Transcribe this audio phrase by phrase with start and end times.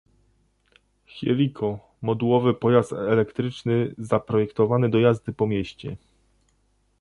[1.07, 5.97] Hiriko, modułowy pojazd elektryczny zaprojektowany do jazdy po mieście